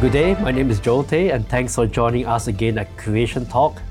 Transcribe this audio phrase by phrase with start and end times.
[0.00, 3.44] Good day, my name is Joel Tay, and thanks for joining us again at Creation
[3.46, 3.82] Talk.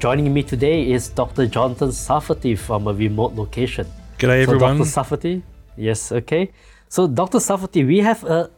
[0.00, 1.46] Joining me today is Dr.
[1.46, 3.86] Jonathan Sarfati from a remote location.
[4.18, 4.78] G'day, everyone.
[4.84, 5.16] So Dr.
[5.16, 5.42] Sarfati,
[5.76, 6.50] yes, okay.
[6.88, 7.38] So, Dr.
[7.38, 8.50] Sarfati, we have a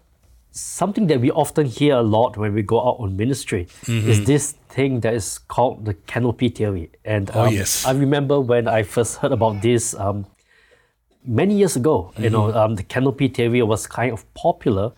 [0.53, 4.09] something that we often hear a lot when we go out on ministry Mm-hmm.
[4.09, 6.91] is this thing that is called the canopy theory.
[7.05, 7.85] And Oh, um, yes.
[7.85, 10.25] I remember when I first heard about this um,
[11.27, 12.13] many years ago.
[12.19, 12.57] You know, Mm-hmm.
[12.59, 14.93] um, the canopy theory was kind of popular,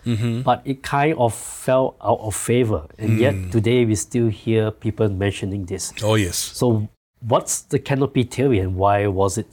[0.45, 2.87] but it kind of fell out of favor.
[2.99, 3.21] And Mm.
[3.21, 5.93] yet today we still hear people mentioning this.
[6.03, 6.37] Oh, yes.
[6.37, 6.89] So,
[7.21, 9.47] what's the canopy theory and why was it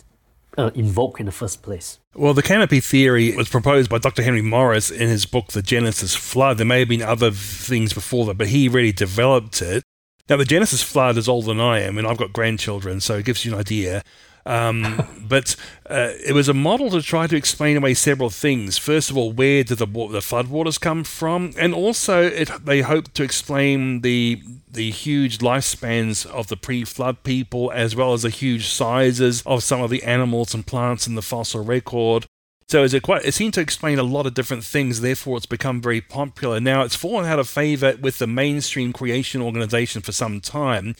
[0.57, 1.99] uh, invoked in the first place?
[2.13, 4.23] Well, the canopy theory was proposed by Dr.
[4.23, 6.57] Henry Morris in his book, The Genesis Flood.
[6.57, 9.83] There may have been other things before that, but he really developed it.
[10.29, 13.25] Now, the Genesis Flood is older than I am, and I've got grandchildren, so it
[13.25, 14.01] gives you an idea.
[14.47, 15.55] Um, but
[15.89, 18.77] uh, it was a model to try to explain away several things.
[18.77, 21.53] First of all, where did the, the floodwaters come from?
[21.57, 27.71] And also, it, they hoped to explain the the huge lifespans of the pre-flood people,
[27.73, 31.21] as well as the huge sizes of some of the animals and plants in the
[31.21, 32.25] fossil record.
[32.67, 33.23] So it quite?
[33.25, 35.01] It seemed to explain a lot of different things.
[35.01, 36.59] Therefore, it's become very popular.
[36.59, 40.95] Now, it's fallen out of favor with the mainstream creation organization for some time,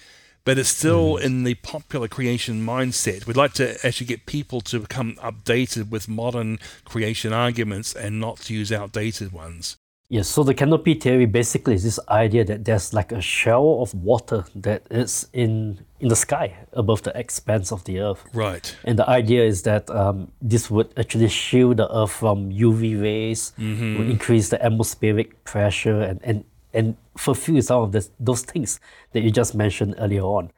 [0.45, 3.27] but it's still in the popular creation mindset.
[3.27, 8.37] We'd like to actually get people to become updated with modern creation arguments and not
[8.41, 9.77] to use outdated ones.
[10.07, 13.91] Yes, so the canopy theory basically is this idea that there's like a shell of
[13.95, 18.23] water that is in in the sky above the expanse of the earth.
[18.31, 18.75] Right.
[18.83, 23.53] And the idea is that um, this would actually shield the earth from UV rays,
[23.57, 28.79] would increase the atmospheric pressure, and, and, and fulfill some of this, those things
[29.13, 30.51] that you just mentioned earlier on.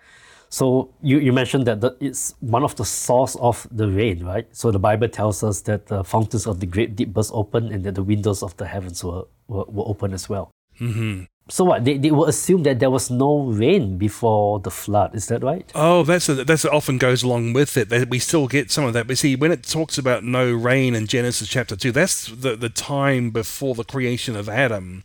[0.50, 4.48] So you, you mentioned that the, it's one of the source of the rain, right?
[4.56, 7.84] So the Bible tells us that the fountains of the great deep burst open and
[7.84, 10.52] that the windows of the heavens were, were, were open as well.
[10.78, 11.84] hmm So what?
[11.86, 15.16] They, they will assume that there was no rain before the flood.
[15.16, 15.70] Is that right?
[15.76, 18.10] Oh, that's a, that's often goes along with it.
[18.10, 19.08] We still get some of that.
[19.08, 22.70] But see, when it talks about no rain in Genesis chapter two, that's the the
[22.70, 25.04] time before the creation of Adam.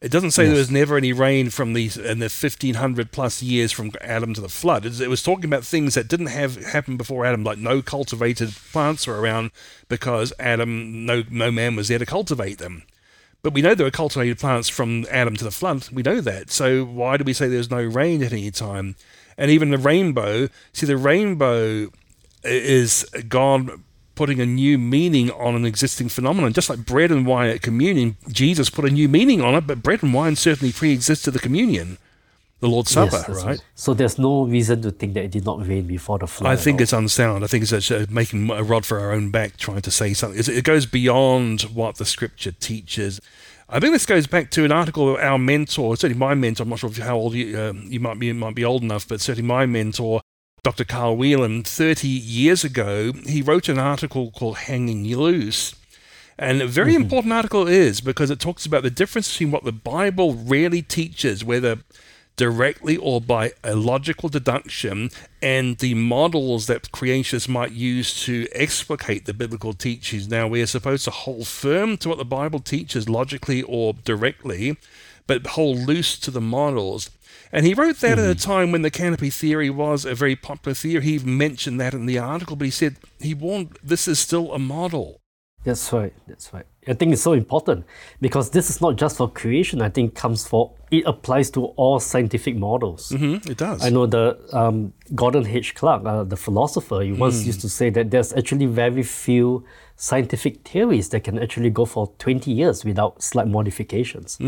[0.00, 3.42] It doesn't say there was never any rain from these in the fifteen hundred plus
[3.42, 4.86] years from Adam to the flood.
[4.86, 8.54] It, it was talking about things that didn't have happen before Adam, like no cultivated
[8.72, 9.50] plants were around
[9.88, 12.84] because Adam, no no man was there to cultivate them.
[13.42, 15.90] But we know there were cultivated plants from Adam to the flood.
[15.90, 16.50] We know that.
[16.50, 18.96] So why do we say there's no rain at any time?
[19.36, 21.88] And even the rainbow, see, the rainbow
[22.42, 23.82] is God
[24.20, 26.52] putting a new meaning on an existing phenomenon.
[26.52, 29.82] Just like bread and wine at communion, Jesus put a new meaning on it, but
[29.82, 31.96] bread and wine certainly pre existed the communion,
[32.58, 33.64] the Lord's Supper, Yes, right?
[33.74, 36.52] So there's no reason to think that it did not rain before the flood.
[36.52, 37.44] I think it's unsound.
[37.44, 40.38] I think it's making a rod for our own back, trying to say something.
[40.54, 43.22] It goes beyond what the scripture teaches.
[43.70, 46.64] I think this goes back to an article of our mentor, certainly my mentor.
[46.64, 49.22] I'm not sure how old you, um, you might be, might be old enough, but
[49.22, 50.20] certainly my mentor,
[50.62, 50.84] Dr.
[50.84, 55.74] Carl Wieland, 30 years ago, he wrote an article called Hanging Loose.
[56.38, 57.02] And a very mm-hmm.
[57.02, 61.44] important article is because it talks about the difference between what the Bible really teaches,
[61.44, 61.78] whether
[62.36, 65.10] directly or by a logical deduction,
[65.42, 70.28] and the models that creationists might use to explicate the biblical teachings.
[70.28, 74.78] Now, we are supposed to hold firm to what the Bible teaches logically or directly,
[75.26, 77.10] but hold loose to the models.
[77.52, 80.74] And he wrote that at a time when the canopy theory was a very popular
[80.74, 81.02] theory.
[81.02, 84.58] He mentioned that in the article, but he said he warned this is still a
[84.58, 85.20] model.
[85.64, 86.14] That's right.
[86.26, 86.64] That's right.
[86.88, 87.84] I think it's so important
[88.20, 89.82] because this is not just for creation.
[89.82, 93.10] I think comes for it applies to all scientific models.
[93.10, 93.84] hmm it does.
[93.84, 95.74] I know the um, Gordon H.
[95.74, 99.64] Clark, uh, the philosopher, he once used to say that there's actually very few
[100.00, 104.38] scientific theories that can actually go for 20 years without slight modifications.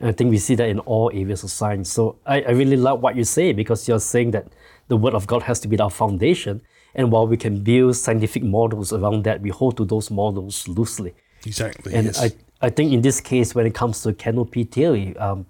[0.00, 1.92] And I think we see that in all areas of science.
[1.92, 4.48] So I, I really love what you say because you're saying that
[4.88, 6.60] the Word of God has to be our foundation.
[6.92, 11.14] And while we can build scientific models around that, we hold to those models loosely.
[11.46, 11.94] Exactly.
[11.94, 12.20] And yes.
[12.20, 15.46] I, I think in this case, when it comes to canopy theory, um,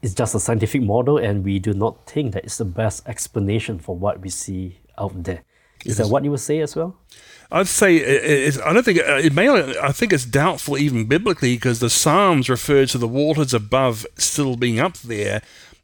[0.00, 3.80] it's just a scientific model, and we do not think that it's the best explanation
[3.80, 5.42] for what we see out there.
[5.84, 6.96] Is that what you would say as well?
[7.50, 9.48] I'd say it's, I don't think uh, it may.
[9.80, 14.56] I think it's doubtful even biblically because the Psalms refer to the waters above still
[14.56, 15.40] being up there,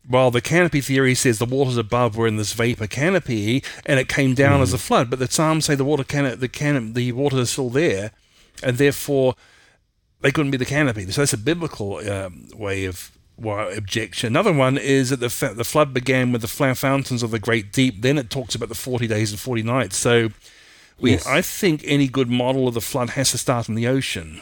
[0.06, 4.08] while the canopy theory says the waters above were in this vapor canopy and it
[4.08, 5.08] came down as a flood.
[5.08, 8.10] But the Psalms say the water can the can the waters are still there,
[8.62, 9.34] and therefore
[10.20, 11.10] they couldn't be the canopy.
[11.10, 14.28] So that's a biblical um, way of well, objection.
[14.28, 17.72] Another one is that the fa- the flood began with the fountains of the great
[17.72, 18.02] deep.
[18.02, 19.96] Then it talks about the forty days and forty nights.
[19.96, 20.30] So
[21.00, 21.26] we, Yes.
[21.26, 24.40] I think any good model of the flood has to start in the ocean.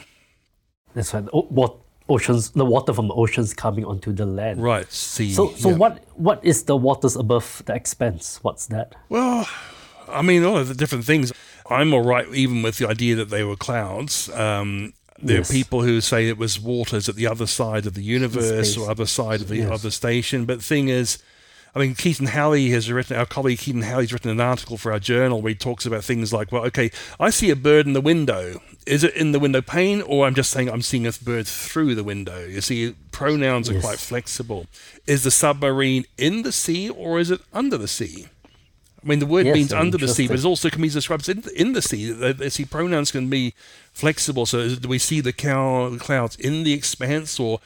[0.93, 1.25] That's right.
[1.33, 4.61] O- wat- oceans, the water from the oceans coming onto the land.
[4.61, 4.91] Right.
[4.91, 5.31] See.
[5.31, 5.75] So, so yeah.
[5.77, 8.39] what what is the waters above the expanse?
[8.43, 8.93] What's that?
[9.09, 9.47] Well,
[10.07, 11.31] I mean, all of the different things.
[11.69, 14.29] I'm all right even with the idea that they were clouds.
[14.29, 14.93] Um,
[15.23, 15.49] there Yes.
[15.49, 18.89] are people who say it was waters at the other side of the universe or
[18.89, 19.71] other side of the Yes.
[19.71, 20.45] other station.
[20.45, 21.17] But the thing is,
[21.75, 24.99] I mean, Keaton Halley has written, our colleague Keaton Halley's written an article for our
[24.99, 28.01] journal where he talks about things like, well, okay, I see a bird in the
[28.01, 28.61] window.
[28.85, 31.95] Is it in the window pane, or I'm just saying I'm seeing a bird through
[31.95, 32.45] the window?
[32.45, 33.83] You see, pronouns are Yes.
[33.83, 34.67] quite flexible.
[35.07, 38.27] Is the submarine in the sea, or is it under the sea?
[39.03, 41.27] I mean, the word Yes, means under the sea, but it also can be described
[41.27, 42.11] in, in the sea.
[42.11, 43.53] The, the sea pronouns can be
[43.91, 44.45] flexible.
[44.45, 47.59] So, do we see the, cow, the clouds in the expanse, or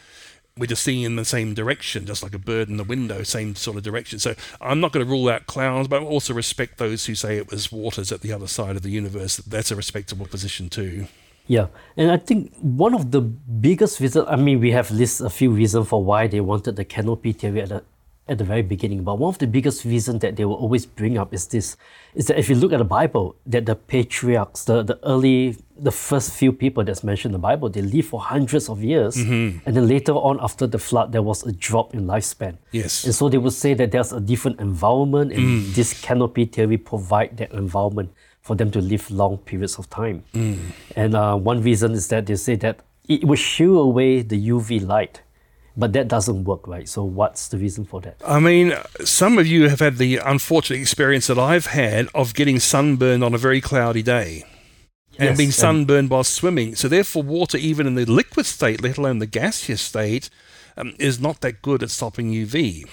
[0.57, 3.55] we're just seeing in the same direction, just like a bird in the window, same
[3.55, 4.17] sort of direction?
[4.17, 7.37] So, I'm not going to rule out clouds, but I also respect those who say
[7.37, 9.37] it was waters at the other side of the universe.
[9.37, 11.07] That's a respectable position too.
[11.45, 15.29] Yeah, and I think one of the biggest reasons, I mean, we have listed a
[15.29, 17.83] few reasons for why they wanted the canopy theory at the,
[18.29, 21.17] at the very beginning, but one of the biggest reasons that they will always bring
[21.17, 21.77] up is this,
[22.13, 25.91] is that if you look at the Bible, that the patriarchs, the, the early, the
[25.91, 29.59] first few people that's mentioned in the Bible, they lived for hundreds of years, Mm-hmm.
[29.65, 32.57] and then later on after the flood, there was a drop in lifespan.
[32.71, 33.03] Yes.
[33.05, 35.73] And so they would say that there's a different environment, and Mm.
[35.75, 40.23] this canopy theory provide that environment for them to live long periods of time.
[40.33, 40.57] Mm.
[40.95, 44.85] And uh, one reason is that they say that it will shield away the UV
[44.85, 45.21] light,
[45.77, 46.89] but that doesn't work, right?
[46.89, 48.19] So what's the reason for that?
[48.25, 48.73] I mean,
[49.05, 53.35] some of you have had the unfortunate experience that I've had of getting sunburned on
[53.35, 54.43] a very cloudy day.
[55.19, 56.75] and Yes, being sunburned while swimming.
[56.75, 60.31] So therefore, water, even in the liquid state, let alone the gaseous state,
[60.75, 62.87] um, is not that good at stopping UV.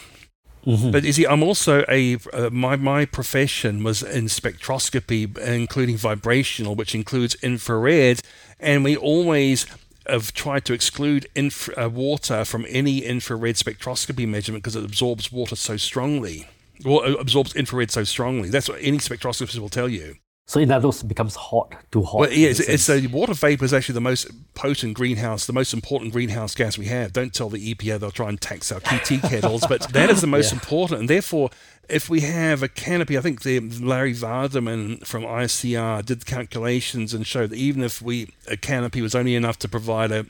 [0.66, 0.90] Mm-hmm.
[0.90, 6.74] But you see, I'm also a uh, my my profession was in spectroscopy, including vibrational,
[6.74, 8.20] which includes infrared,
[8.58, 9.66] and we always
[10.08, 15.32] have tried to exclude inf- uh, water from any infrared spectroscopy measurement because it absorbs
[15.32, 16.46] water so strongly.
[16.84, 18.50] Well, absorbs infrared so strongly.
[18.50, 20.16] That's what any spectroscopist will tell you.
[20.46, 22.20] So in other words, becomes hot, too hot.
[22.20, 25.54] Well, yeah, it's, it's a uh, water vapor is actually the most potent greenhouse, the
[25.54, 27.14] most important greenhouse gas we have.
[27.14, 30.26] Don't tell the EPA they'll try and tax our QT kettles, but that is the
[30.26, 30.56] most Yeah.
[30.58, 31.00] important.
[31.00, 31.48] And therefore,
[31.88, 37.26] if we have a canopy, I think the Larry Vardiman from ICR did calculations and
[37.26, 40.26] showed that even if we a canopy was only enough to provide a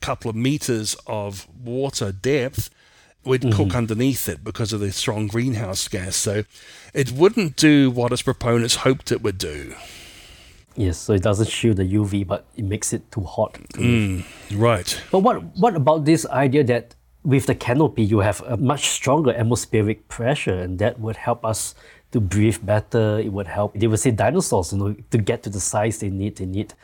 [0.00, 2.70] couple of meters of water depth,
[3.24, 6.16] we'd cook underneath it because of the strong greenhouse gas.
[6.16, 6.44] So
[6.94, 9.74] it wouldn't do what its proponents hoped it would do.
[10.76, 13.58] yes, so it doesn't shield the UV, but it makes it too hot.
[13.74, 14.26] to live.
[14.52, 15.00] Right.
[15.10, 19.32] But what what about this idea that with the canopy you have a much stronger
[19.32, 21.74] atmospheric pressure, and that would help us
[22.12, 23.18] to breathe better.
[23.20, 23.74] It would help.
[23.74, 26.74] They would say dinosaurs, you know, to get to the size they need, they need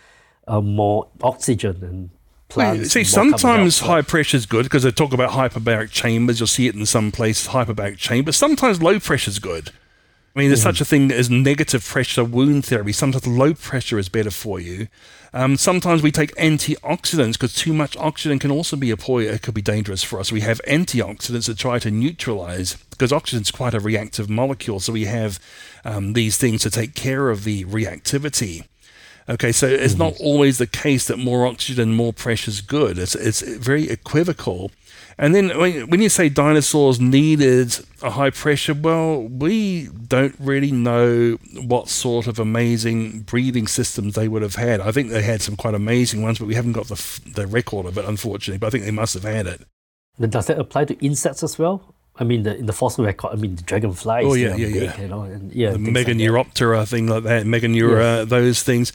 [0.47, 2.11] uh, more oxygen and
[2.57, 6.41] Well, see, sometimes high pressure is good because they talk about hyperbaric chambers.
[6.41, 8.33] You'll see it in some places, hyperbaric chamber.
[8.33, 9.71] Sometimes low pressure is good.
[10.35, 12.93] I mean, there's such a thing as negative pressure wound therapy.
[12.93, 14.87] Sometimes low pressure is better for you.
[15.33, 19.43] Um, sometimes we take antioxidants because too much oxygen can also be a poor, it
[19.43, 20.31] could be dangerous for us.
[20.31, 24.81] We have antioxidants that try to neutralize because oxygen is quite a reactive molecule.
[24.81, 25.41] So we have
[25.85, 28.65] um, these things to take care of the reactivity.
[29.29, 30.25] Okay, so it's not mm-hmm.
[30.25, 32.99] always the case that more oxygen, more pressure is good.
[32.99, 34.71] It's it's very equivocal.
[35.19, 40.73] And then when when you say dinosaurs needed a high pressure, well, we don't really
[40.73, 44.81] know what sort of amazing breathing systems they would have had.
[44.81, 47.85] I think they had some quite amazing ones, but we haven't got the the record
[47.85, 48.59] of it, unfortunately.
[48.59, 49.61] But I think they must have had it.
[50.19, 51.95] Then does that apply to insects as well?
[52.21, 54.25] I mean, the, in the fossil record, I mean, the dragonflies.
[54.27, 55.01] Oh, yeah, yeah, big, yeah.
[55.01, 55.95] You know, and, yeah, the things
[56.67, 58.93] like thing like that, Meganeura, those things.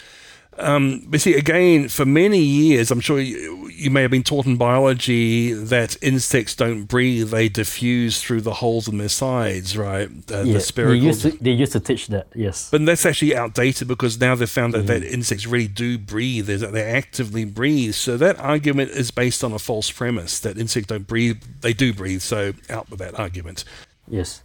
[0.58, 4.46] Um, but see, again, for many years, I'm sure you, you may have been taught
[4.46, 10.10] in biology that insects don't breathe; they diffuse through the holes in their sides, right?
[10.32, 12.70] Uh, Yeah, the they used, to, they used to teach that, yes.
[12.70, 15.12] But that's actually outdated because now they've found that, that Mm.
[15.12, 17.96] insects really do breathe, that they actively breathe.
[17.96, 21.42] So that argument is based on a false premise that insects don't breathe.
[21.62, 23.64] They do breathe, so out with that argument.
[24.08, 24.44] Yes.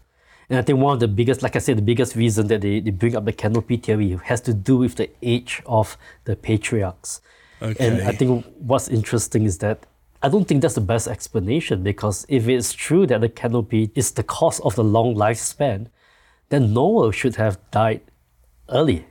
[0.51, 2.81] And I think one of the biggest, like I said, the biggest reason that they,
[2.81, 7.21] they bring up the canopy theory has to do with the age of the patriarchs.
[7.61, 7.87] Okay.
[7.87, 9.85] And I think what's interesting is that
[10.23, 14.13] I don't think that's the best explanation because if it's true that the canopy is
[14.13, 15.89] the cause of the long lifespan,
[16.49, 18.01] then Noah should have died
[18.71, 19.07] early.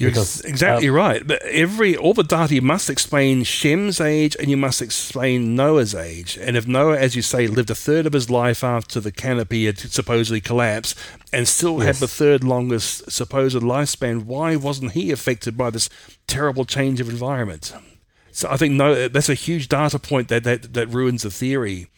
[0.00, 1.26] You're Because, ex- exactly um, right.
[1.26, 5.94] But every all the data you must explain Shem's age and you must explain Noah's
[5.94, 6.38] age.
[6.40, 9.66] And if Noah, as you say, lived a third of his life after the canopy
[9.66, 10.96] had supposedly collapsed
[11.34, 15.90] and still had the third longest supposed lifespan, why wasn't he affected by this
[16.26, 17.74] terrible change of environment?
[18.32, 21.88] So I think no, that's a huge data point that, that, that ruins the theory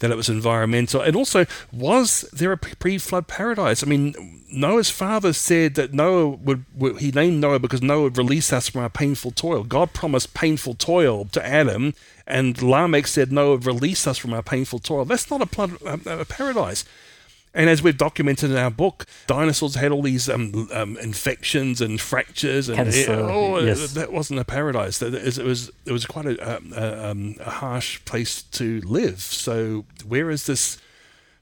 [0.00, 1.00] that it was environmental.
[1.00, 3.82] And also, was there a pre-flood paradise?
[3.82, 8.18] I mean, Noah's father said that Noah would, would, he named Noah because Noah would
[8.18, 9.64] release us from our painful toil.
[9.64, 11.94] God promised painful toil to Adam,
[12.26, 15.04] and Lamech said Noah would release us from our painful toil.
[15.04, 16.84] That's not a, flood, a, a paradise.
[17.54, 22.00] And as we've documented in our book, dinosaurs had all these um, um, infections and
[22.00, 23.92] fractures, and Cancer, it, oh, yes.
[23.92, 25.00] that wasn't a paradise.
[25.00, 29.20] It was it was, quite a, a, um, a harsh place to live.
[29.20, 30.78] So where is this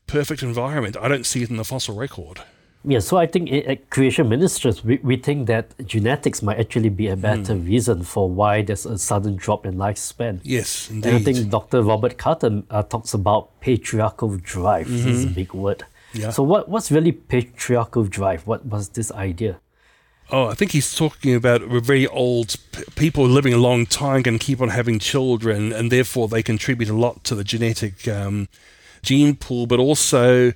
[0.06, 0.96] perfect environment?
[1.00, 2.42] I don't see it in the fossil record.
[2.84, 7.06] Yeah, so I think at Creation Ministries, we, we think that genetics might actually be
[7.06, 7.64] a better Hmm.
[7.64, 10.40] reason for why there's a sudden drop in lifespan.
[10.42, 11.80] Yes, And I think Dr.
[11.82, 14.88] Robert Carter uh, talks about patriarchal drive.
[14.88, 15.84] This is a big word.
[16.14, 16.30] Yeah.
[16.30, 18.46] So what, what's really patriarchal drive?
[18.46, 19.60] What was this idea?
[20.30, 24.22] Oh, I think he's talking about we're very old p- people living a long time
[24.22, 28.48] can keep on having children, and therefore they contribute a lot to the genetic um,
[29.02, 29.66] gene pool.
[29.66, 30.52] But also,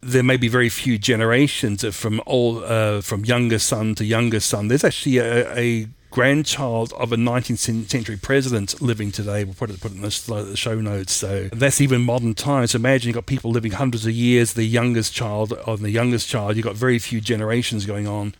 [0.00, 4.66] there may be very few generations from old, uh, from younger son to younger son.
[4.68, 9.42] There's actually a, a grandchild of a 19th century president living today.
[9.42, 11.12] We'll put it put it in the the show notes.
[11.12, 12.74] So that's even modern times.
[12.74, 14.52] Imagine you've got people living hundreds of years.
[14.52, 16.56] The youngest child of the youngest child.
[16.56, 18.34] You've got very few generations going on.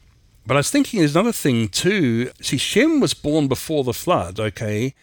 [0.46, 2.30] But I was thinking there's another thing too.
[2.40, 4.94] See, Shem was born before the flood, okay?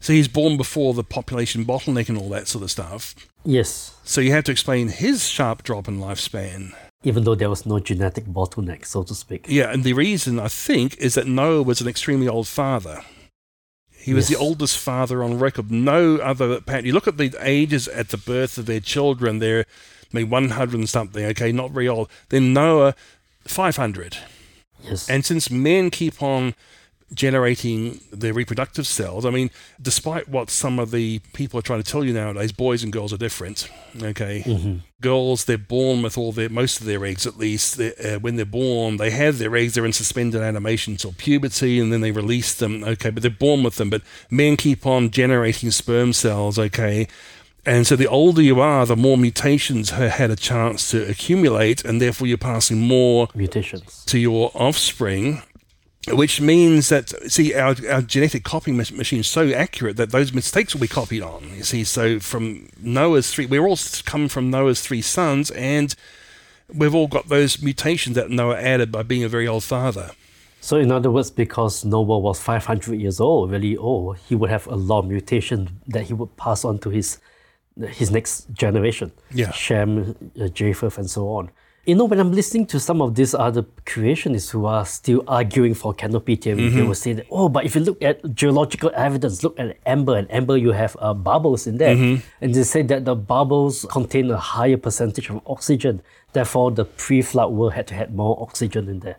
[0.00, 3.14] So he's born before the population bottleneck and all that sort of stuff.
[3.44, 6.74] Yes, So you have to explain his sharp drop in lifespan.
[7.02, 9.46] Even though there was no genetic bottleneck, so to speak.
[9.48, 13.02] Yeah, and the reason I think is that Noah was an extremely old father.
[13.90, 15.70] He was the oldest father on record.
[15.70, 16.86] No other parent.
[16.86, 19.66] You look at the ages at the birth of their children, they're
[20.12, 22.08] maybe 100 and something, okay, not very old.
[22.30, 22.94] Then Noah,
[23.44, 24.16] 500.
[24.82, 25.10] Yes.
[25.10, 26.54] And since men keep on
[27.14, 29.50] generating their reproductive cells, I mean,
[29.80, 33.12] despite what some of the people are trying to tell you nowadays, boys and girls
[33.12, 33.68] are different.
[34.02, 37.76] Okay, girls they're born with all their most of their eggs at least.
[37.78, 39.74] They- Uh, when they're born, they have their eggs.
[39.74, 42.84] They're in suspended animation till puberty, and then they release them.
[42.84, 43.90] Okay, but they're born with them.
[43.90, 46.58] But men keep on generating sperm cells.
[46.58, 47.08] Okay.
[47.66, 51.84] And so the older you are, the more mutations ha- had a chance to accumulate,
[51.84, 54.04] and therefore you're passing more Mutations.
[54.06, 55.42] to your offspring,
[56.12, 60.32] which means that see our, our genetic copying mach- machine is so accurate that those
[60.32, 61.50] mistakes will be copied on.
[61.54, 65.94] You see, so from Noah's three, we're all come from Noah's three sons, and
[66.72, 70.10] we've all got those mutations that Noah added by being a very old father.
[70.60, 74.66] So in other words, because Noah was 500 years old, really old, he would have
[74.66, 77.18] a lot of mutation that he would pass on to his
[77.90, 79.12] his next generation.
[79.30, 79.52] Yeah.
[79.52, 81.50] Shem, uh, Japheth, and so on.
[81.88, 85.72] You know, when I'm listening to some of these other creationists who are still arguing
[85.72, 89.42] for canopy theory, they will say that, oh, but if you look at geological evidence,
[89.42, 92.20] look at amber, and amber you have uh, bubbles in there.
[92.42, 96.02] And they say that the bubbles contain a higher percentage of oxygen.
[96.34, 99.16] Therefore, the pre-flood world had to have more oxygen in there.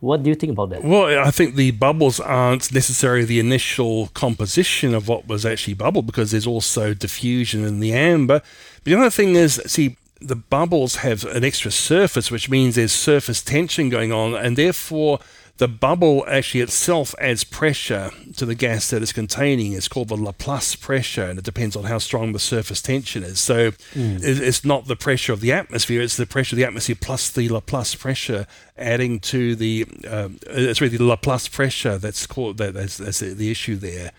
[0.00, 0.84] What do you think about that?
[0.84, 6.02] Well, I think the bubbles aren't necessarily the initial composition of what was actually bubble
[6.02, 8.42] because there's also diffusion in the amber.
[8.76, 12.92] But the other thing is, see, the bubbles have an extra surface, which means there's
[12.92, 15.18] surface tension going on, and therefore
[15.56, 19.74] the bubble actually itself adds pressure to the gas that it's containing.
[19.74, 23.40] It's called the Laplace pressure, and it depends on how strong the surface tension is.
[23.40, 26.96] So it- it's not the pressure of the atmosphere; it's the pressure of the atmosphere
[26.98, 28.46] plus the Laplace pressure
[28.78, 29.86] adding to the.
[30.08, 34.12] Um, it's really the Laplace pressure that's called that, that's, that's the issue there.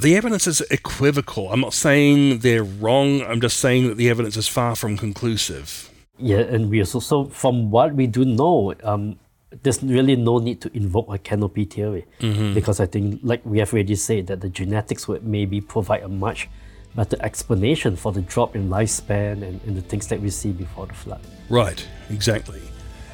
[0.00, 1.52] The evidence is equivocal.
[1.52, 3.22] I'm not saying they're wrong.
[3.22, 5.90] I'm just saying that the evidence is far from conclusive.
[6.18, 9.18] Yeah, and we also, so from what we do know, um,
[9.62, 12.06] there's really no need to invoke a canopy theory
[12.54, 16.08] because I think, like we have already said, that the genetics would maybe provide a
[16.08, 16.48] much
[16.94, 20.86] better explanation for the drop in lifespan and, and the things that we see before
[20.86, 21.20] the flood.
[21.48, 22.60] Right, exactly.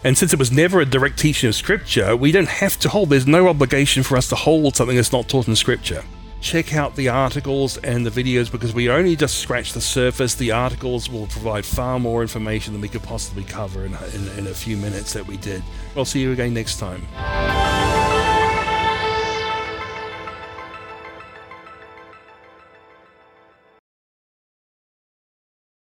[0.02, 3.10] And since it was never a direct teaching of Scripture, we don't have to hold,
[3.10, 6.02] there's no obligation for us to hold something that's not taught in Scripture.
[6.44, 10.34] Check out the articles and the videos because we only just scratched the surface.
[10.34, 14.46] The articles will provide far more information than we could possibly cover in, in, in
[14.48, 15.62] a few minutes that we did.
[15.94, 17.73] We'll see you again next time.